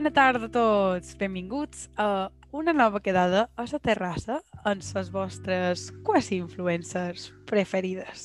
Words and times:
Bona 0.00 0.14
tarda 0.16 0.46
a 0.46 0.48
tots, 0.48 1.10
benvinguts 1.20 1.90
a 2.00 2.30
una 2.56 2.72
nova 2.72 3.02
quedada 3.04 3.42
a 3.52 3.66
la 3.68 3.80
terrassa 3.84 4.38
amb 4.64 4.80
les 4.80 5.10
vostres 5.12 5.82
quasi 6.06 6.38
influencers 6.40 7.26
preferides. 7.44 8.22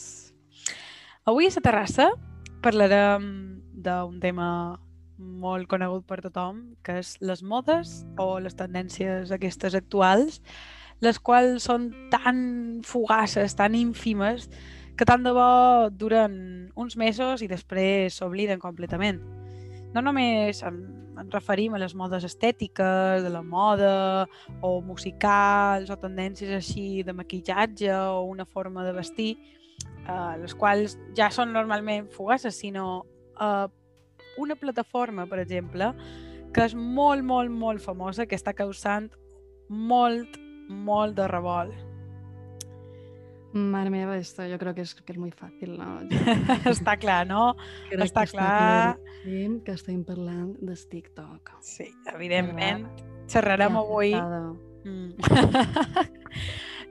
Avui 1.28 1.50
a 1.50 1.52
la 1.52 1.66
terrassa 1.68 2.08
parlarem 2.64 3.28
d'un 3.76 4.22
tema 4.24 4.80
molt 5.20 5.68
conegut 5.68 6.08
per 6.08 6.22
tothom, 6.24 6.64
que 6.80 7.02
és 7.04 7.18
les 7.20 7.44
modes 7.44 8.06
o 8.16 8.40
les 8.40 8.56
tendències 8.56 9.36
aquestes 9.36 9.76
actuals, 9.76 10.40
les 11.04 11.20
quals 11.20 11.68
són 11.68 11.92
tan 12.08 12.84
fugaces, 12.88 13.60
tan 13.60 13.76
ínfimes, 13.76 14.48
que 14.96 15.04
tant 15.04 15.28
de 15.28 15.36
bo 15.36 15.90
duren 15.92 16.72
uns 16.72 16.96
mesos 16.96 17.44
i 17.44 17.52
després 17.52 18.16
s'obliden 18.16 18.64
completament. 18.64 19.20
No 19.92 20.00
només 20.00 20.64
en, 20.64 21.05
ens 21.16 21.34
referim 21.34 21.76
a 21.76 21.80
les 21.82 21.96
modes 21.96 22.26
estètiques, 22.28 23.24
de 23.24 23.32
la 23.32 23.42
moda, 23.44 24.28
o 24.62 24.82
musicals, 24.82 25.90
o 25.90 25.98
tendències 26.00 26.52
així 26.58 27.04
de 27.04 27.16
maquillatge, 27.16 27.92
o 27.94 28.26
una 28.30 28.46
forma 28.46 28.86
de 28.86 28.94
vestir, 28.96 29.32
eh, 30.08 30.36
les 30.42 30.56
quals 30.56 30.98
ja 31.18 31.32
són 31.32 31.54
normalment 31.56 32.10
fugaces, 32.12 32.60
sinó 32.60 33.06
eh, 33.40 33.68
una 34.38 34.56
plataforma, 34.56 35.26
per 35.28 35.40
exemple, 35.40 35.94
que 36.54 36.64
és 36.64 36.76
molt, 36.76 37.24
molt, 37.24 37.52
molt 37.52 37.84
famosa, 37.84 38.28
que 38.28 38.38
està 38.38 38.54
causant 38.56 39.10
molt, 39.70 40.40
molt 40.70 41.16
de 41.18 41.28
revolt. 41.28 41.95
Mare 43.56 43.90
meva, 43.90 44.18
esto 44.18 44.46
yo 44.46 44.60
creo 44.60 44.76
que 44.76 44.82
es, 44.82 44.94
que 44.94 45.14
es 45.14 45.18
muy 45.18 45.32
fácil, 45.32 45.78
no? 45.78 46.02
està 46.68 46.98
clar, 47.00 47.22
no? 47.24 47.56
Crec 47.88 48.02
està 48.04 48.26
que 48.28 48.34
clar. 48.36 48.98
que 49.24 49.72
estem 49.72 50.02
parlant 50.04 50.58
de 50.60 50.76
TikTok. 50.76 51.54
Sí, 51.64 51.88
evidentment. 52.12 52.84
Xerrarem 53.32 53.78
avui... 53.80 54.12
Encantada. 54.12 54.52
Mm. 54.84 55.16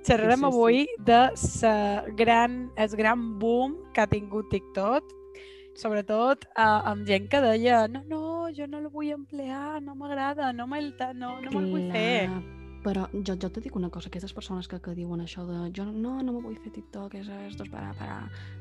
Xerrarem 0.08 0.40
Sí, 0.40 0.46
sí, 0.46 0.48
sí. 0.48 0.48
avui 0.48 0.80
de 1.04 1.20
sa 1.36 1.74
gran, 2.16 2.72
el 2.80 2.96
gran 2.96 3.38
boom 3.38 3.76
que 3.92 4.00
ha 4.00 4.08
tingut 4.08 4.48
TikTok, 4.48 5.12
sobretot 5.76 6.48
eh, 6.48 6.64
amb 6.64 7.04
gent 7.04 7.28
que 7.28 7.44
deia 7.44 7.84
no, 7.92 8.06
no, 8.08 8.24
jo 8.56 8.64
no 8.72 8.80
el 8.80 8.88
vull 8.88 9.12
emplear, 9.12 9.82
no 9.84 10.00
m'agrada, 10.00 10.54
no 10.56 10.64
me'l 10.66 10.94
no, 11.12 11.40
no 11.44 11.52
me'l 11.52 11.72
vull 11.76 11.90
fer. 11.92 12.30
Però 12.84 13.06
jo, 13.14 13.34
jo 13.40 13.48
te 13.48 13.62
dic 13.64 13.77
una 13.78 13.88
cosa, 13.88 14.10
aquestes 14.10 14.34
persones 14.36 14.68
que, 14.68 14.77
que 14.84 14.92
diuen 14.94 15.22
això 15.24 15.46
de 15.48 15.70
jo 15.72 15.86
no, 15.88 16.18
no 16.22 16.34
me 16.36 16.40
vull 16.44 16.58
fer 16.60 16.72
TikTok, 16.74 17.14
és 17.16 17.30
esto 17.48 17.64
es 17.64 17.70
para, 17.72 17.94
para, 17.96 18.18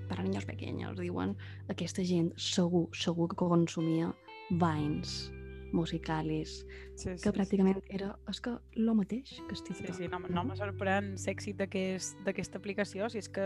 para 0.08 0.24
niños 0.24 0.46
pequeños, 0.48 0.96
diuen, 0.98 1.36
aquesta 1.68 2.06
gent 2.08 2.32
segur, 2.40 2.88
segur 2.96 3.28
que 3.34 3.36
consumia 3.36 4.14
Vines, 4.50 5.32
musicalis, 5.74 6.62
Sí, 6.96 7.10
que 7.20 7.32
pràcticament 7.34 7.82
era, 7.90 8.14
és 8.30 8.40
que 8.46 8.54
lo 8.78 8.94
mateix 8.96 9.34
que 9.50 9.56
és 9.58 9.64
Sí, 9.66 9.94
sí, 9.98 10.08
no, 10.08 10.20
no 10.22 10.44
me 10.46 10.56
sorprèn 10.56 11.16
l'èxit 11.18 11.58
d'aquest- 11.58 12.22
d'aquesta 12.24 12.60
aplicació, 12.62 13.10
si 13.10 13.18
és 13.18 13.28
que 13.28 13.44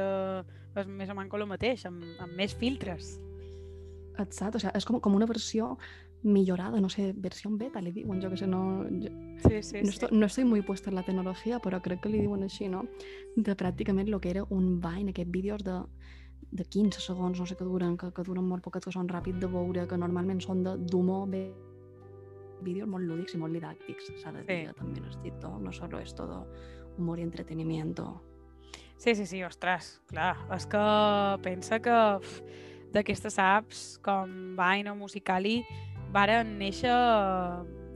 és 0.76 0.86
més 0.88 1.10
o 1.10 1.16
menys 1.16 1.34
el 1.34 1.48
mateix, 1.48 1.86
amb, 1.88 2.04
amb 2.20 2.34
més 2.36 2.54
filtres. 2.54 3.16
Exacte, 4.20 4.58
o 4.58 4.60
sea, 4.60 4.72
és 4.76 4.86
com, 4.86 5.00
com 5.00 5.16
una 5.16 5.26
versió 5.30 5.78
millorada, 6.24 6.80
no 6.82 6.90
sé, 6.90 7.14
versió 7.16 7.50
beta, 7.52 7.80
li 7.82 7.92
diuen, 7.92 8.20
jo 8.22 8.30
que 8.30 8.38
sé, 8.38 8.48
no... 8.48 8.84
Jo, 8.90 9.10
Sí, 9.48 9.62
sí, 9.62 9.82
no, 9.84 9.90
estoy, 9.90 10.10
no 10.12 10.26
estoy 10.26 10.46
muy 10.46 10.62
puesta 10.64 10.90
en 10.90 10.96
la 10.96 11.04
tecnologia, 11.04 11.60
però 11.62 11.80
crec 11.82 12.02
que 12.02 12.10
li 12.10 12.20
diuen 12.24 12.42
així, 12.44 12.68
no? 12.68 12.86
De 13.36 13.54
pràcticament 13.56 14.08
el 14.10 14.20
que 14.20 14.32
era 14.32 14.44
un 14.50 14.80
Vine, 14.82 15.12
aquests 15.14 15.32
vídeos 15.32 15.64
de, 15.64 15.76
de 16.52 16.66
15 16.66 17.00
segons, 17.00 17.40
no 17.40 17.46
sé 17.46 17.56
què 17.56 17.64
duren, 17.68 17.96
que, 17.98 18.10
que 18.12 18.24
duren 18.26 18.44
molt 18.50 18.64
poquet, 18.66 18.84
que 18.84 18.92
són 18.92 19.08
ràpid 19.08 19.38
de 19.40 19.48
veure, 19.48 19.86
que 19.88 19.98
normalment 19.98 20.42
són 20.42 20.64
de- 20.66 20.78
d'humor, 20.90 21.28
bé, 21.30 21.44
vídeos 22.66 22.90
molt 22.90 23.06
lúdics 23.06 23.36
i 23.36 23.38
molt 23.38 23.54
didàctics, 23.54 24.10
s'ha 24.18 24.32
de 24.34 24.42
dir, 24.44 24.64
Sí. 24.72 24.74
també 24.80 25.00
en 25.00 25.06
el 25.06 25.22
TikTok, 25.22 25.62
no 25.62 25.72
solo 25.72 26.00
es 26.00 26.16
todo 26.16 26.48
humor 26.98 27.20
y 27.20 27.22
entretenimiento. 27.22 28.24
Sí, 28.98 29.14
sí, 29.14 29.28
sí, 29.28 29.44
ostres, 29.44 30.02
clar. 30.08 30.36
És 30.56 30.66
que 30.66 30.80
pensa 31.44 31.78
que 31.80 32.18
d'aquestes 32.92 33.38
apps 33.38 34.00
com 34.02 34.56
Vine 34.58 34.90
o 34.90 34.96
Musicali 34.96 35.60
varen 36.14 36.58
néixer 36.60 36.94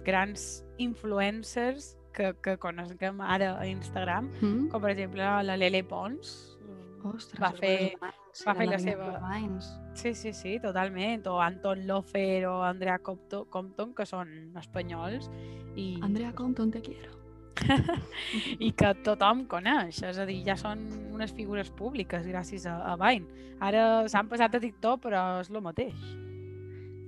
grans 0.06 0.64
influencers 0.82 1.96
que, 2.14 2.34
que 2.44 2.58
coneguem 2.60 3.22
ara 3.22 3.54
a 3.60 3.68
Instagram, 3.68 4.30
Mm? 4.42 4.70
com 4.70 4.82
per 4.82 4.92
exemple 4.92 5.24
la 5.44 5.56
Lele 5.58 5.84
Pons. 5.84 6.58
Ostres, 7.04 7.40
va 7.42 7.52
fer- 7.52 7.96
Vines, 7.98 8.44
va 8.46 8.54
fer 8.54 8.66
la 8.68 8.78
reina 8.78 8.80
seva- 8.80 9.22
Vines. 9.32 9.72
Sí, 9.96 10.14
sí, 10.14 10.34
sí, 10.34 10.60
totalment. 10.60 11.26
O 11.28 11.40
Anton 11.42 11.88
Lofer 11.88 12.46
o 12.48 12.62
Andrea 12.64 13.00
Compton, 13.00 13.46
Compton 13.50 13.94
que 13.96 14.06
són 14.06 14.54
espanyols 14.58 15.30
i, 15.76 16.00
Andrea 16.04 16.32
Compton, 16.34 16.70
te 16.72 16.82
quiero. 16.82 17.18
i 18.60 18.72
que 18.72 18.94
tothom 19.04 19.46
coneix. 19.48 20.02
És 20.04 20.18
a 20.20 20.26
dir, 20.26 20.44
ja 20.46 20.56
són 20.58 20.86
unes 21.14 21.34
figures 21.34 21.70
públiques 21.72 22.26
gràcies 22.28 22.66
a, 22.70 22.78
a 22.94 22.96
Vine. 22.98 23.26
Ara 23.60 24.08
s'han 24.10 24.30
passat 24.30 24.56
a 24.56 24.60
TikTok, 24.60 25.02
però 25.02 25.40
és 25.42 25.50
el 25.50 25.62
mateix. 25.62 25.96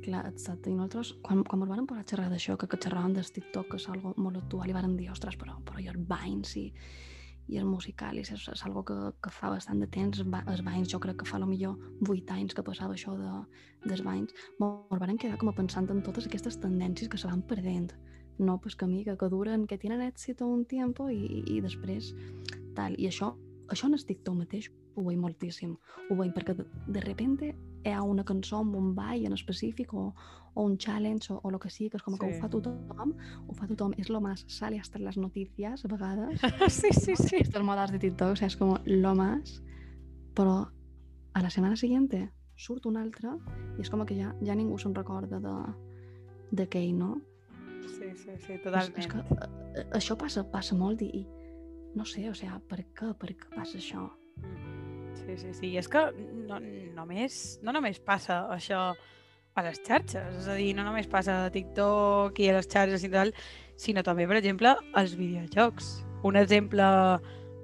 Clar, 0.04 0.26
exacte. 0.28 0.70
I 0.70 0.76
nosaltres, 0.76 1.14
quan, 1.24 1.46
quan 1.48 1.64
ens 1.64 1.72
van 1.72 1.88
posar 1.88 2.04
a 2.04 2.08
xerrar 2.10 2.28
d'això, 2.32 2.58
que, 2.60 2.68
que 2.68 2.80
xerràvem 2.86 3.14
del 3.16 3.30
TikTok, 3.36 3.70
que 3.72 3.80
és 3.80 3.88
algo 3.88 4.12
molt 4.20 4.42
actual, 4.42 4.68
i 4.68 4.76
van 4.76 4.98
dir, 5.00 5.08
ostres, 5.14 5.38
però, 5.40 5.56
però 5.64 5.80
i 5.80 5.88
els 5.88 6.02
Vines 6.10 6.56
i, 6.60 6.66
i 7.54 7.60
el 7.62 7.70
musical, 7.70 8.20
és, 8.20 8.34
és 8.36 8.64
algo 8.68 8.84
que, 8.88 8.98
que 9.24 9.32
fa 9.32 9.54
bastant 9.54 9.80
de 9.80 9.88
temps. 9.88 10.20
Els 10.42 10.64
Vines, 10.66 10.92
jo 10.92 11.00
crec 11.04 11.22
que 11.22 11.30
fa 11.30 11.40
millor 11.40 11.80
8 12.10 12.36
anys 12.36 12.58
que 12.58 12.66
passava 12.68 12.98
això 12.98 13.16
de, 13.16 13.32
dels 13.88 14.04
Vines. 14.04 14.36
Ens 14.60 15.04
van 15.06 15.22
quedar 15.22 15.40
com 15.40 15.54
a 15.54 15.56
pensant 15.56 15.88
en 15.94 16.04
totes 16.04 16.28
aquestes 16.28 16.60
tendències 16.60 17.08
que 17.08 17.22
se 17.22 17.32
van 17.32 17.46
perdent. 17.48 17.94
No, 18.40 18.60
pues 18.60 18.76
que 18.76 18.88
mica, 18.90 19.16
que 19.16 19.30
duren, 19.30 19.68
que 19.68 19.78
tenen 19.78 20.02
èxit 20.04 20.42
un 20.44 20.66
tiempo 20.66 21.08
i, 21.14 21.44
i 21.48 21.62
després 21.64 22.12
tal. 22.76 22.98
I 22.98 23.08
això, 23.08 23.36
això 23.72 23.88
en 23.88 23.96
el 23.96 24.04
TikTok 24.04 24.42
mateix 24.42 24.72
ho 24.98 25.06
veig 25.06 25.22
moltíssim. 25.22 25.78
Ho 26.10 26.18
veig 26.18 26.34
perquè 26.36 26.58
de, 26.58 26.66
de 26.92 27.04
repente 27.06 27.54
hi 27.86 27.92
ha 27.92 28.02
una 28.04 28.24
cançó 28.24 28.60
amb 28.64 28.76
un 28.76 28.94
ball 28.96 29.26
en 29.26 29.34
específic 29.34 29.94
o, 29.94 30.14
o 30.54 30.64
un 30.64 30.78
challenge 30.78 31.34
o, 31.34 31.40
o 31.44 31.52
lo 31.52 31.60
que 31.60 31.70
sigui, 31.70 31.90
que 31.90 31.98
és 31.98 32.04
com 32.04 32.16
que 32.18 32.30
Sí. 32.30 32.38
ho 32.38 32.42
fa 32.42 32.50
tothom, 32.50 33.14
ho 33.48 33.54
fa 33.54 33.68
tothom, 33.68 33.94
és 33.98 34.10
lo 34.10 34.22
más, 34.22 34.46
sale 34.48 34.80
hasta 34.80 34.98
en 35.00 35.06
las 35.06 35.18
noticias 35.18 35.84
a 35.86 35.88
vegades, 35.88 36.40
sí, 36.70 36.90
sí, 36.92 37.16
sí. 37.16 37.36
estos 37.40 37.64
modas 37.64 37.92
de 37.92 38.00
TikTok, 38.00 38.32
o 38.32 38.36
sea, 38.36 38.48
és 38.48 38.56
com 38.58 38.76
lo 38.86 39.16
más, 39.16 39.62
però 40.36 40.68
a 41.34 41.42
la 41.42 41.50
setmana 41.50 41.76
siguiente 41.76 42.32
surt 42.56 42.86
un 42.86 42.98
altre 42.98 43.32
i 43.78 43.82
és 43.82 43.90
com 43.90 44.06
que 44.06 44.16
ja, 44.16 44.34
ja 44.46 44.56
ningú 44.56 44.78
se'n 44.78 44.94
recorda 44.96 45.40
de 45.42 45.54
d'aquell, 46.54 46.94
no? 46.98 47.16
Sí, 47.88 48.12
sí, 48.16 48.30
sí, 48.38 48.54
És, 48.54 48.62
totalment. 48.62 48.98
és 49.00 49.08
que 49.08 49.18
eh, 49.18 49.88
això 49.98 50.16
passa, 50.16 50.44
passa 50.52 50.76
molt 50.78 51.02
i, 51.02 51.10
i 51.18 51.24
no 51.98 52.06
sé, 52.06 52.30
o 52.30 52.34
sea, 52.38 52.60
per 52.70 52.86
què, 52.94 53.10
per 53.18 53.34
què 53.34 53.50
passa 53.56 53.78
això? 53.80 54.06
Mm. 54.38 54.63
Sí, 55.26 55.38
sí, 55.38 55.54
sí. 55.54 55.72
I 55.72 55.80
és 55.80 55.88
que 55.88 56.04
no, 56.50 56.60
només, 56.98 57.42
no 57.64 57.74
només 57.76 58.00
passa 58.04 58.44
això 58.54 58.92
a 59.54 59.64
les 59.66 59.80
xarxes, 59.86 60.40
és 60.42 60.48
a 60.50 60.56
dir, 60.58 60.72
no 60.76 60.86
només 60.86 61.08
passa 61.10 61.44
a 61.46 61.52
TikTok 61.54 62.40
i 62.42 62.50
a 62.50 62.58
les 62.58 62.68
xarxes 62.70 63.06
i 63.06 63.12
tal, 63.14 63.34
sinó 63.80 64.04
també, 64.06 64.28
per 64.28 64.40
exemple, 64.40 64.74
als 64.98 65.14
videojocs. 65.20 65.94
Un 66.26 66.40
exemple 66.40 66.86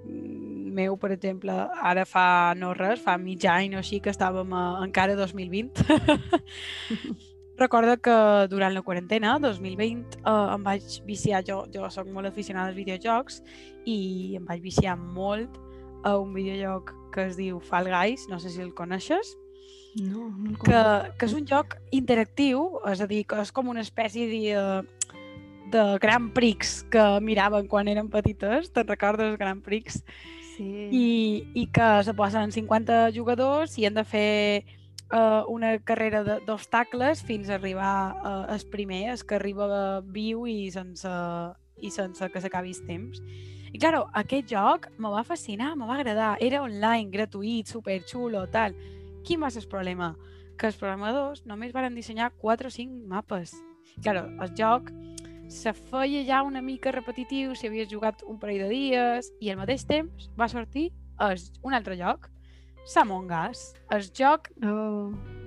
mm, 0.06 0.70
meu, 0.80 0.96
per 1.02 1.12
exemple, 1.16 1.56
ara 1.82 2.06
fa 2.06 2.54
no 2.56 2.74
res, 2.78 3.02
fa 3.04 3.18
mig 3.18 3.46
any 3.50 3.76
o 3.76 3.82
així 3.82 4.00
que 4.04 4.14
estàvem 4.14 4.54
a, 4.54 4.64
encara 4.86 5.18
a 5.18 5.20
2020. 5.24 5.84
Recordo 7.60 7.98
que 8.00 8.16
durant 8.48 8.72
la 8.72 8.86
quarantena, 8.86 9.34
2020, 9.44 10.22
eh, 10.22 10.36
em 10.54 10.62
vaig 10.64 11.02
viciar, 11.04 11.42
jo, 11.44 11.66
jo 11.74 11.90
sóc 11.92 12.08
molt 12.08 12.30
aficionada 12.30 12.72
als 12.72 12.78
videojocs 12.78 13.42
i 13.84 14.38
em 14.40 14.46
vaig 14.48 14.62
viciar 14.64 14.96
molt 14.96 15.58
a 16.04 16.18
un 16.18 16.34
videojoc 16.34 16.94
que 17.14 17.26
es 17.28 17.36
diu 17.38 17.60
Fall 17.60 17.90
Guys, 17.90 18.28
no 18.30 18.40
sé 18.40 18.50
si 18.50 18.62
el 18.62 18.74
coneixes, 18.74 19.36
No, 19.96 20.30
no 20.30 20.52
el 20.52 20.58
que, 20.60 20.72
conec. 20.72 21.16
que 21.18 21.26
és 21.26 21.34
un 21.34 21.46
joc 21.50 21.76
interactiu, 21.92 22.80
és 22.88 23.02
a 23.02 23.08
dir, 23.10 23.24
que 23.26 23.40
és 23.42 23.52
com 23.52 23.68
una 23.72 23.82
espècie 23.82 24.28
de, 24.30 24.84
de 25.74 25.84
Grand 26.00 26.30
Prix 26.34 26.84
que 26.94 27.06
miraven 27.26 27.68
quan 27.68 27.88
eren 27.90 28.08
petites, 28.14 28.70
te'n 28.72 28.88
recordes, 28.88 29.36
Grand 29.42 29.64
Prix? 29.66 30.04
Sí. 30.56 30.70
I, 30.92 31.08
i 31.56 31.66
que 31.74 31.90
se 32.06 32.14
posen 32.14 32.52
50 32.52 33.10
jugadors 33.16 33.78
i 33.80 33.86
han 33.88 33.96
de 33.98 34.04
fer 34.06 34.64
uh, 35.12 35.42
una 35.50 35.80
carrera 35.80 36.22
de- 36.24 36.40
d'obstacles 36.46 37.24
fins 37.26 37.50
a 37.50 37.56
arribar 37.56 38.14
uh, 38.22 38.54
el 38.54 38.62
primer, 38.70 39.10
el 39.10 39.26
que 39.26 39.36
arriba 39.40 40.02
viu 40.06 40.46
i 40.46 40.70
sense, 40.70 41.10
i 41.82 41.90
sense 41.90 42.30
que 42.30 42.42
s'acabi 42.44 42.76
el 42.78 42.86
temps. 42.86 43.24
I, 43.72 43.78
claro, 43.78 44.08
aquest 44.18 44.50
joc 44.50 44.88
me 44.98 45.12
va 45.14 45.24
fascinar, 45.24 45.76
me 45.78 45.88
va 45.88 46.00
agradar. 46.00 46.36
Era 46.42 46.64
online, 46.64 47.12
gratuït, 47.14 47.70
superxulo, 47.70 48.46
tal. 48.50 48.76
Quin 49.26 49.42
va 49.44 49.52
ser 49.54 49.64
el 49.64 49.70
problema? 49.70 50.16
Que 50.58 50.72
els 50.72 50.80
programadors 50.80 51.46
només 51.46 51.74
van 51.76 51.96
dissenyar 51.96 52.32
4 52.42 52.68
o 52.68 52.74
5 52.74 53.08
mapes. 53.08 53.54
Claro, 54.02 54.26
el 54.42 54.56
joc 54.58 54.92
se 55.50 55.74
feia 55.74 56.24
ja 56.28 56.44
una 56.46 56.62
mica 56.62 56.94
repetitiu 56.94 57.56
si 57.56 57.68
havies 57.68 57.90
jugat 57.90 58.22
un 58.28 58.38
parell 58.40 58.68
de 58.68 58.70
dies 58.70 59.32
i 59.42 59.50
al 59.50 59.58
mateix 59.58 59.86
temps 59.90 60.30
va 60.38 60.48
sortir 60.48 60.92
es, 61.32 61.50
un 61.66 61.74
altre 61.74 61.98
joc, 62.00 62.30
Samong 62.86 63.34
Us, 63.50 63.74
el 63.92 64.08
joc 64.14 64.50
Oh. 64.64 65.39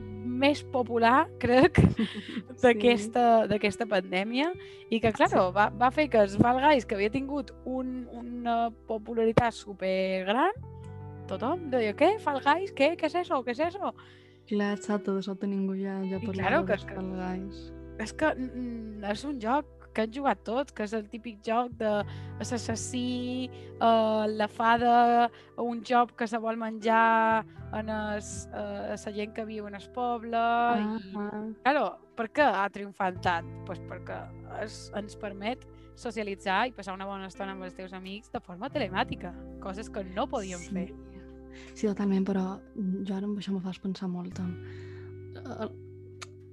Més 0.43 0.61
popular, 0.75 1.25
crec, 1.43 1.79
d'aquesta 2.63 3.47
d'aquesta 3.51 3.87
pandèmia 3.91 4.51
i 4.93 4.99
que, 5.03 5.13
claro, 5.15 5.49
va, 5.55 5.69
va 5.79 5.91
fer 5.95 6.09
que 6.13 6.21
els 6.27 6.35
Fall 6.41 6.61
Guys, 6.63 6.87
que 6.87 6.99
havia 6.99 7.13
tingut 7.15 7.53
un, 7.65 8.03
una 8.13 8.57
popularitat 8.91 9.55
super 9.57 10.25
gran, 10.29 10.53
tothom 11.31 11.69
deia, 11.73 11.95
què, 11.97 12.17
Fall 12.23 12.43
Guys, 12.45 12.75
què, 12.77 12.93
què 13.01 13.09
és 13.09 13.17
això, 13.23 13.41
què 13.47 13.55
és 13.57 13.63
això? 13.71 13.93
Clar, 14.51 14.73
exacte, 14.77 15.15
de 15.15 15.23
sobte 15.23 15.47
ningú 15.49 15.77
ja, 15.79 16.01
ja 16.11 16.19
parlava 16.25 16.35
claro 16.41 16.65
que- 16.67 16.75
dels 16.75 16.89
Fall 16.91 17.15
Guys. 17.21 17.63
És 18.03 18.13
que 18.19 18.33
mm, 18.35 19.05
és 19.13 19.23
un 19.29 19.39
joc 19.41 19.82
que 19.95 20.05
han 20.07 20.13
jugat 20.15 20.43
tots, 20.47 20.73
que 20.75 20.87
és 20.87 20.95
el 20.97 21.09
típic 21.11 21.41
joc 21.47 21.75
de 21.81 21.93
l'assassí, 22.41 23.49
eh, 23.49 24.25
la 24.33 24.49
fada, 24.49 25.29
un 25.63 25.83
joc 25.85 26.17
que 26.19 26.29
se 26.29 26.41
vol 26.43 26.57
menjar 26.61 27.45
en 27.73 27.89
es, 27.89 28.49
eh, 28.53 28.97
la 28.97 29.13
gent 29.13 29.35
que 29.37 29.45
viu 29.49 29.67
en 29.69 29.77
el 29.79 29.89
poble... 29.95 30.39
I, 30.39 31.13
Ah, 31.17 31.45
claro, 31.63 31.85
per 32.17 32.29
què 32.35 32.45
ha 32.45 32.67
triomfat 32.73 33.21
tant? 33.25 33.49
Pues 33.69 33.81
perquè 33.89 34.19
es, 34.63 34.91
ens 34.99 35.17
permet 35.21 35.65
socialitzar 35.99 36.67
i 36.69 36.75
passar 36.77 36.95
una 36.97 37.07
bona 37.09 37.29
estona 37.29 37.55
amb 37.57 37.65
els 37.67 37.77
teus 37.77 37.93
amics 37.97 38.33
de 38.33 38.41
forma 38.41 38.71
telemàtica, 38.73 39.33
coses 39.63 39.91
que 39.93 40.05
no 40.05 40.27
podíem 40.29 40.61
sí. 40.65 40.73
fer. 40.75 40.89
Sí, 41.75 41.87
totalment, 41.87 42.25
però 42.25 42.45
jo 42.75 43.17
ara 43.17 43.29
amb 43.29 43.41
això 43.41 43.55
me 43.55 43.63
fas 43.65 43.81
pensar 43.83 44.09
molt 44.13 44.41
en... 44.41 44.55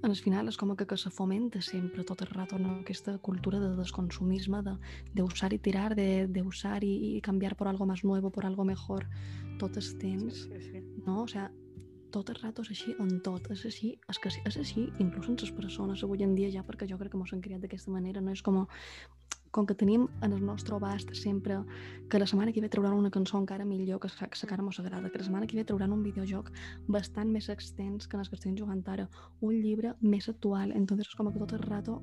el 0.02 0.16
final 0.16 0.48
és 0.48 0.56
com 0.56 0.72
que, 0.76 0.86
que 0.88 0.96
se 0.96 1.10
fomenta 1.12 1.60
sempre 1.60 2.04
tot 2.08 2.22
el 2.22 2.30
rato 2.32 2.58
no? 2.58 2.80
aquesta 2.80 3.18
cultura 3.18 3.60
de 3.60 3.74
desconsumisme, 3.76 4.62
de, 4.62 4.76
de 5.12 5.22
usar 5.22 5.52
y 5.52 5.58
tirar, 5.58 5.94
de, 5.94 6.26
de 6.26 6.42
usar 6.42 6.84
y, 6.84 7.16
y 7.16 7.20
cambiar 7.20 7.56
por 7.56 7.68
algo 7.68 7.86
más 7.86 8.04
nuevo, 8.04 8.30
por 8.30 8.46
algo 8.46 8.64
mejor, 8.64 9.08
tot 9.58 9.76
el 9.76 9.98
temps, 9.98 10.48
Sí, 10.48 10.60
sí. 10.60 10.82
no? 11.04 11.22
O 11.22 11.28
sea, 11.28 11.50
tot 12.10 12.28
el 12.28 12.40
rato 12.42 12.64
és 12.66 12.70
així 12.74 12.94
en 12.98 13.20
tot, 13.22 13.46
és 13.54 13.62
així, 13.68 13.92
és 14.10 14.18
que 14.18 14.32
és 14.32 14.56
així 14.58 14.88
inclús 15.02 15.28
en 15.30 15.38
les 15.40 15.52
persones 15.54 16.02
avui 16.02 16.24
en 16.26 16.34
dia 16.34 16.50
ja, 16.50 16.64
perquè 16.66 16.88
jo 16.90 16.98
crec 16.98 17.12
que 17.12 17.20
mos 17.20 17.32
han 17.32 17.42
criat 17.44 17.62
d'aquesta 17.62 17.92
manera, 17.94 18.20
no 18.20 18.34
és 18.34 18.42
com 18.42 18.64
com 19.50 19.66
que 19.66 19.74
tenim 19.74 20.06
en 20.22 20.32
el 20.32 20.44
nostre 20.44 20.76
abast 20.76 21.12
sempre 21.14 21.58
que 22.08 22.18
la 22.18 22.26
setmana 22.26 22.52
que 22.52 22.60
ve 22.60 22.68
trauran 22.68 22.94
una 22.94 23.10
cançó 23.10 23.38
encara 23.38 23.64
millor 23.64 24.00
que 24.00 24.08
sa, 24.08 24.28
que 24.28 24.62
mos 24.62 24.80
agrada, 24.80 25.10
que 25.10 25.18
la 25.18 25.24
setmana 25.24 25.46
que 25.46 25.56
ve 25.56 25.64
trauran 25.64 25.92
un 25.92 26.02
videojoc 26.02 26.50
bastant 26.86 27.30
més 27.30 27.48
extens 27.48 28.06
que 28.06 28.16
en 28.16 28.20
els 28.20 28.28
que 28.28 28.36
estem 28.36 28.56
jugant 28.56 28.82
ara, 28.86 29.08
un 29.40 29.54
llibre 29.54 29.94
més 30.00 30.28
actual, 30.28 30.72
entonces 30.72 31.08
és 31.08 31.14
com 31.14 31.32
que 31.32 31.38
tot 31.38 31.52
el 31.52 31.62
rato 31.66 32.00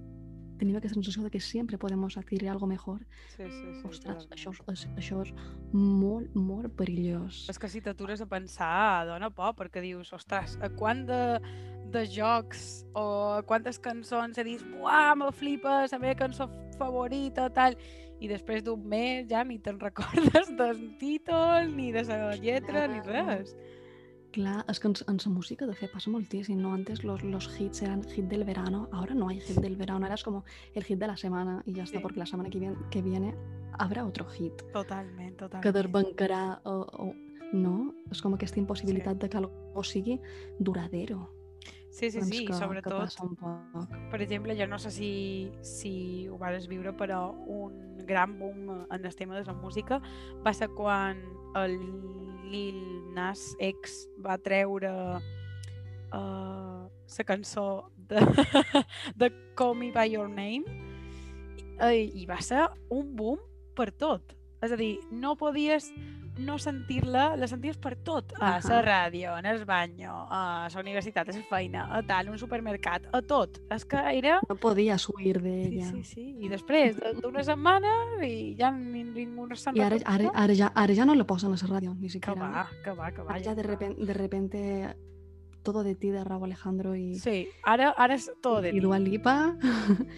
tenim 0.58 0.78
aquesta 0.78 0.98
sensació 0.98 1.24
de 1.24 1.32
que 1.32 1.40
sempre 1.40 1.78
podem 1.78 2.04
adquirir 2.04 2.50
algo 2.50 2.68
mejor. 2.68 3.06
Sí, 3.36 3.46
sí, 3.46 3.74
sí, 3.78 3.88
Ostres, 3.88 4.28
això, 4.34 4.52
és, 4.74 4.88
això 4.98 5.22
és 5.22 5.34
molt, 5.72 6.34
molt 6.36 6.74
perillós. 6.78 7.46
És 7.52 7.60
que 7.60 7.70
si 7.70 7.82
t'atures 7.82 8.22
a 8.22 8.28
pensar, 8.30 9.06
dona 9.06 9.30
por, 9.30 9.54
perquè 9.60 9.84
dius, 9.86 10.12
ostres, 10.14 10.58
a 10.62 10.70
quant 10.74 11.06
de, 11.06 11.22
de 11.94 12.06
jocs 12.10 12.88
o 12.98 13.06
a 13.38 13.44
quantes 13.46 13.80
cançons 13.80 14.38
he 14.38 14.48
dit, 14.48 14.64
buah, 14.74 15.14
me 15.16 15.30
flipes, 15.32 15.94
la 15.94 16.02
meva 16.02 16.18
cançó 16.18 16.50
favorita, 16.78 17.50
tal, 17.54 17.76
i 18.20 18.28
després 18.30 18.64
d'un 18.64 18.82
mes 18.88 19.28
ja 19.30 19.44
ni 19.44 19.60
te'n 19.60 19.80
recordes 19.88 20.54
del 20.58 20.98
títol, 20.98 21.76
ni 21.76 21.92
de 21.92 22.04
la 22.08 22.36
lletra, 22.36 22.88
ni 22.88 23.02
res. 23.02 23.56
Clar, 24.32 24.66
es 24.70 24.80
que 24.80 24.88
en, 24.90 24.94
en 25.08 25.18
la 25.24 25.32
música 25.32 25.66
de 25.66 25.74
fe 25.74 25.88
pasa 25.88 26.10
muchísimo, 26.12 26.62
¿no? 26.62 26.74
Antes 26.74 27.04
los, 27.04 27.24
los 27.24 27.48
hits 27.60 27.82
eran 27.82 28.04
hit 28.04 28.26
del 28.26 28.44
verano, 28.44 28.88
ahora 28.92 29.16
no 29.16 29.30
hay 29.30 29.40
hit 29.40 29.58
del 29.58 29.76
verano, 29.78 30.06
ahora 30.06 30.16
es 30.16 30.24
como 30.24 30.44
el 30.76 30.84
hit 30.84 31.00
de 31.00 31.08
la 31.08 31.18
semana 31.18 31.64
y 31.66 31.74
ya 31.74 31.84
está, 31.84 31.98
Sí. 31.98 32.02
porque 32.04 32.20
la 32.20 32.26
semana 32.26 32.50
que 32.50 32.60
viene, 32.60 32.76
que 32.92 33.02
viene 33.02 33.34
habrá 33.80 34.06
otro 34.06 34.26
hit 34.26 34.54
Totalment, 34.74 35.32
que 35.38 35.38
totalment. 35.38 35.76
desbancarà 35.76 36.60
o, 36.66 36.86
o 37.06 37.14
no? 37.54 37.94
És 38.12 38.22
com 38.22 38.34
aquesta 38.36 38.60
impossibilitat 38.60 39.18
de 39.18 39.30
que 39.30 39.38
algo 39.38 39.82
sigui 39.84 40.20
duradero. 40.60 41.32
Sí, 41.90 42.12
sí, 42.12 42.20
doncs 42.20 42.30
sí, 42.30 42.40
que, 42.46 42.52
que 42.52 42.60
sobretot, 42.60 43.00
passa 43.08 43.24
un 43.26 43.36
poc. 43.40 43.96
per 44.12 44.22
exemple, 44.22 44.56
jo 44.60 44.68
no 44.68 44.78
sé 44.78 44.92
si, 44.92 45.12
si 45.66 46.28
ho 46.30 46.38
vas 46.38 46.68
viure, 46.68 46.94
però 46.94 47.32
un 47.32 47.98
gran 48.06 48.38
boom 48.40 48.86
en 48.92 49.06
el 49.06 49.16
tema 49.16 49.40
de 49.40 49.46
la 49.46 49.54
música 49.54 50.02
va 50.46 50.54
ser 50.54 50.70
quan 50.76 51.24
el 51.56 51.80
Lil 52.52 52.80
Nas 53.16 53.56
X 53.60 54.06
va 54.24 54.38
treure 54.38 54.92
uh, 56.14 56.88
la 56.88 57.26
cançó 57.26 57.92
de, 57.96 58.22
de 59.16 59.32
Call 59.56 59.76
Me 59.76 59.92
By 59.92 60.12
Your 60.14 60.30
Name 60.30 60.64
i, 61.82 62.22
i 62.22 62.26
va 62.30 62.40
ser 62.42 62.68
un 62.94 63.16
boom 63.16 63.42
per 63.78 63.92
tot. 63.92 64.34
És 64.64 64.74
a 64.74 64.78
dir, 64.80 64.98
no 65.12 65.36
podies 65.38 65.92
no 66.40 66.58
sentir-la, 66.60 67.36
la 67.36 67.48
senties 67.48 67.78
per 67.78 67.96
tot. 67.98 68.34
A 68.40 68.60
la 68.60 68.82
ràdio, 68.84 69.38
en 69.40 69.46
el 69.46 69.66
banyo, 69.66 70.12
a 70.30 70.68
la 70.74 70.80
universitat, 70.82 71.30
a 71.30 71.34
la 71.36 71.44
feina, 71.50 71.88
a 71.96 72.02
tal, 72.04 72.30
un 72.30 72.38
supermercat, 72.38 73.08
a 73.14 73.22
tot. 73.22 73.60
És 73.74 73.86
que 73.86 73.98
era... 74.18 74.40
No 74.50 74.56
podías 74.56 75.08
huir 75.10 75.38
Sí, 75.38 75.44
d'ella. 75.44 75.92
sí, 75.92 76.04
sí. 76.04 76.26
I 76.42 76.50
després 76.50 76.98
de- 77.00 77.14
d'una 77.22 77.44
setmana 77.44 77.88
i 78.26 78.56
ja 78.58 78.72
ni- 78.72 79.04
ningú 79.04 79.48
no 79.48 79.56
se'n 79.56 79.76
I 79.78 79.82
ara, 79.82 79.98
ara, 80.06 80.32
ara, 80.34 80.54
ja, 80.56 80.72
ara 80.76 80.94
ja 80.94 81.06
no 81.06 81.16
la 81.16 81.26
posen 81.26 81.52
a 81.52 81.56
la 81.56 81.68
ràdio, 81.80 81.96
ni 81.96 82.08
Que 82.08 82.14
siquiera. 82.20 82.50
va, 82.50 82.68
que 82.84 82.92
va, 82.92 83.12
que 83.12 83.22
va. 83.22 83.32
Ara 83.34 83.44
ja 83.44 83.56
de 83.56 83.64
repente, 83.64 84.06
de 84.06 84.14
repente 84.14 84.96
todo 85.68 85.84
de 85.84 85.96
ti 86.00 86.12
de 86.12 86.24
Raúl 86.24 86.46
Alejandro 86.46 86.96
y, 86.96 87.20
Sí, 87.20 87.50
ara, 87.68 87.90
ara 88.00 88.16
és 88.16 88.30
tot 88.40 88.62
de 88.64 88.70
y 88.70 88.78
ti. 88.78 88.80
Dua 88.80 89.00
Lipa 89.04 89.58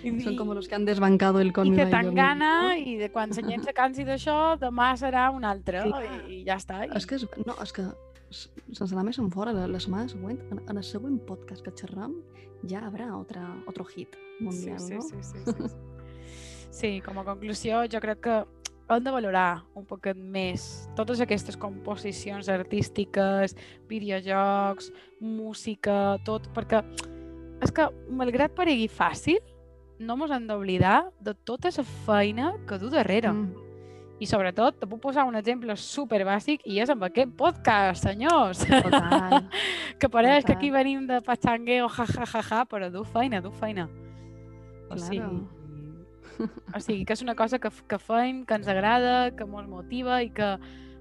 I, 0.04 0.20
son 0.22 0.36
como 0.38 0.54
los 0.54 0.68
que 0.68 0.76
han 0.76 0.86
desbancado 0.86 1.42
el 1.42 1.50
Call 1.52 1.74
i 1.74 1.76
que 1.80 1.88
tan 1.90 2.14
gana 2.14 2.78
i 2.78 3.00
de 3.00 3.10
quan 3.10 3.34
la 3.34 3.46
gent 3.48 3.66
se 3.66 3.74
cansi 3.74 4.06
d'això, 4.06 4.60
demà 4.62 4.92
serà 5.02 5.32
un 5.34 5.48
altre 5.50 5.82
Clar. 5.88 6.04
i, 6.06 6.38
i 6.38 6.44
ja 6.46 6.60
està. 6.62 6.84
I... 6.86 6.94
És 7.02 7.10
que, 7.10 7.18
és, 7.18 7.26
no, 7.50 7.58
és 7.66 7.74
que 7.74 7.88
sense 8.30 8.92
anar 8.94 9.08
més 9.10 9.18
en 9.18 9.34
fora, 9.34 9.56
la, 9.58 9.66
la 9.66 9.82
setmana 9.82 10.12
següent, 10.14 10.38
en, 10.54 10.62
en 10.70 10.78
el 10.78 10.86
següent 10.86 11.18
podcast 11.26 11.66
que 11.66 11.74
xerram, 11.74 12.20
ja 12.70 12.86
habrá 12.86 13.10
otra, 13.18 13.48
otro 13.66 13.90
hit 13.90 14.14
sí, 14.14 14.44
mundial, 14.46 14.80
sí, 14.86 15.00
no? 15.00 15.02
sí, 15.02 15.18
sí, 15.24 15.46
sí, 15.46 15.58
sí. 15.58 15.76
Sí, 16.70 17.02
com 17.02 17.18
a 17.18 17.24
conclusió, 17.26 17.82
jo 17.90 17.98
crec 17.98 18.20
que 18.22 18.36
hem 18.98 19.04
de 19.06 19.12
valorar 19.14 19.64
un 19.78 19.86
poquet 19.86 20.18
més 20.18 20.90
totes 20.98 21.22
aquestes 21.22 21.58
composicions 21.60 22.50
artístiques, 22.50 23.56
videojocs, 23.90 24.90
música, 25.22 26.18
tot, 26.26 26.50
perquè 26.56 26.82
és 27.62 27.74
que, 27.76 27.90
malgrat 28.16 28.56
paregui 28.56 28.88
fàcil, 28.92 29.40
no 30.00 30.16
mos 30.16 30.32
hem 30.32 30.46
d'oblidar 30.48 31.10
de 31.20 31.34
tota 31.46 31.72
la 31.76 31.84
feina 32.06 32.54
que 32.68 32.78
du 32.80 32.90
darrere. 32.90 33.34
Mm. 33.34 33.66
I 34.20 34.28
sobretot, 34.28 34.76
te 34.82 34.88
puc 34.88 35.00
posar 35.00 35.24
un 35.28 35.38
exemple 35.40 35.76
super 35.80 36.26
bàsic 36.28 36.66
i 36.68 36.82
és 36.84 36.90
amb 36.92 37.06
aquest 37.08 37.32
podcast, 37.40 38.04
senyors. 38.04 38.66
Total. 38.68 39.46
que 40.00 40.10
pareix 40.12 40.44
que 40.44 40.56
aquí 40.58 40.68
Total. 40.68 40.80
venim 40.80 41.06
de 41.08 41.22
pachangueo, 41.24 41.88
ja, 41.88 42.06
ja, 42.08 42.26
ja, 42.26 42.42
ja, 42.50 42.66
però 42.68 42.90
du 42.92 43.06
feina, 43.08 43.40
du 43.42 43.52
feina. 43.52 43.88
O 44.90 44.96
Claro. 44.96 45.06
sigui, 45.06 45.59
o 46.40 46.80
sigui, 46.80 47.06
que 47.06 47.16
és 47.16 47.24
una 47.26 47.36
cosa 47.36 47.60
que, 47.60 47.72
que 47.88 48.00
fem, 48.00 48.46
que 48.46 48.60
ens 48.60 48.70
agrada, 48.72 49.32
que 49.36 49.48
ens 49.48 49.72
motiva 49.72 50.22
i 50.24 50.32
que 50.36 50.54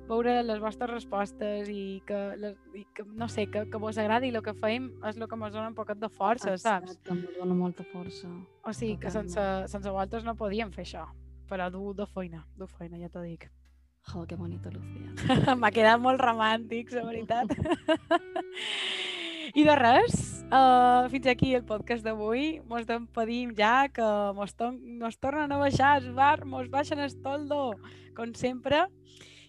veure 0.08 0.38
les 0.42 0.60
vostres 0.62 0.90
respostes 0.90 1.68
i 1.68 2.00
que, 2.08 2.18
les, 2.40 2.56
i 2.74 2.84
que 2.96 3.04
no 3.04 3.28
sé, 3.28 3.46
que, 3.52 3.66
que 3.68 3.80
vos 3.80 3.98
agradi 4.00 4.32
el 4.32 4.40
que 4.42 4.54
fem 4.56 4.88
és 5.04 5.18
el 5.18 5.28
que 5.28 5.38
ens 5.38 5.54
dona 5.54 5.68
un 5.68 5.76
poquet 5.76 6.00
de 6.00 6.08
força, 6.08 6.56
saps? 6.56 6.96
Exacte, 6.96 7.12
em 7.12 7.22
dona 7.36 7.54
molta 7.54 7.84
força. 7.92 8.30
O 8.64 8.72
sigui, 8.72 8.96
que 9.02 9.12
sense, 9.12 9.44
sense 9.68 9.88
vosaltres 9.90 10.24
no 10.24 10.36
podíem 10.38 10.72
fer 10.72 10.86
això. 10.86 11.06
Però 11.48 11.70
du 11.72 11.94
de 11.96 12.04
feina, 12.08 12.42
du 12.56 12.66
feina, 12.68 12.98
ja 13.00 13.08
t'ho 13.12 13.24
dic. 13.24 13.48
Jo, 14.08 14.24
que 14.26 14.36
bonito, 14.36 14.70
Lucía. 14.72 15.54
M'ha 15.60 15.70
quedat 15.72 16.00
molt 16.00 16.20
romàntic, 16.20 16.92
la 16.96 17.04
veritat. 17.04 17.52
I 19.58 19.64
de 19.64 19.76
res, 19.76 20.37
uh, 20.52 21.08
fins 21.10 21.26
aquí 21.26 21.54
el 21.54 21.64
podcast 21.64 22.04
d'avui. 22.04 22.60
Mos 22.68 22.86
despedim 22.88 23.54
ja, 23.56 23.88
que 23.92 24.04
mos, 24.36 24.54
to 24.56 24.70
mos 24.72 25.18
tornen 25.20 25.52
a 25.52 25.60
baixar 25.60 25.98
el 26.02 26.12
bar, 26.16 26.44
mos 26.44 26.70
baixen 26.72 27.00
el 27.00 27.14
toldo, 27.22 27.74
com 28.16 28.34
sempre. 28.34 28.86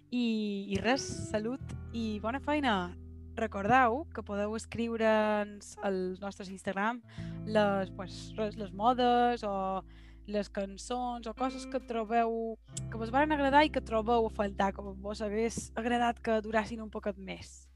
I, 0.09 0.67
I 0.73 0.81
res, 0.81 1.05
salut 1.29 1.61
i 1.93 2.19
bona 2.23 2.41
feina. 2.41 2.95
Recordeu 3.39 4.03
que 4.13 4.23
podeu 4.25 4.55
escriure'ns 4.57 5.77
als 5.85 6.19
nostres 6.19 6.49
Instagram 6.51 6.99
les, 7.47 7.91
pues, 7.95 8.19
res, 8.35 8.57
les 8.59 8.73
modes 8.75 9.45
o 9.47 9.81
les 10.29 10.49
cançons 10.53 11.25
o 11.25 11.33
coses 11.33 11.65
que 11.65 11.79
trobeu 11.79 12.59
que 12.91 12.99
vos 12.99 13.09
van 13.09 13.31
agradar 13.31 13.63
i 13.65 13.73
que 13.73 13.81
trobeu 13.81 14.27
a 14.27 14.35
faltar, 14.35 14.73
que 14.75 14.83
vos 14.83 15.23
hagués 15.25 15.71
agradat 15.75 16.21
que 16.21 16.41
durassin 16.45 16.83
un 16.85 16.93
poquet 16.93 17.17
més. 17.17 17.69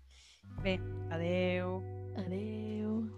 Bé, 0.62 0.78
adeu. 1.10 2.03
Adeu. 2.16 3.10